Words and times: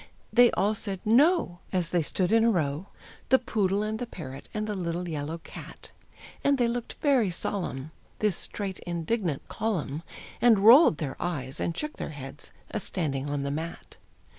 They 0.33 0.49
all 0.53 0.73
said 0.73 0.99
"No!" 1.05 1.59
As 1.71 1.89
they 1.89 2.01
stood 2.01 2.31
in 2.31 2.43
a 2.43 2.49
row, 2.49 2.87
The 3.29 3.37
poodle, 3.37 3.83
and 3.83 3.99
the 3.99 4.07
parrot, 4.07 4.49
and 4.51 4.65
the 4.65 4.75
little 4.75 5.07
yellow 5.07 5.37
cat, 5.37 5.91
And 6.43 6.57
they 6.57 6.67
looked 6.67 6.93
very 7.03 7.29
solemn, 7.29 7.91
This 8.17 8.35
straight, 8.35 8.79
indignant 8.79 9.47
column, 9.47 10.01
And 10.41 10.57
rolled 10.57 10.97
their 10.97 11.17
eyes, 11.21 11.59
and 11.59 11.77
shook 11.77 11.97
their 11.97 12.09
heads, 12.09 12.51
a 12.71 12.79
standing 12.79 13.29
on 13.29 13.43
the 13.43 13.51
mat. 13.51 13.97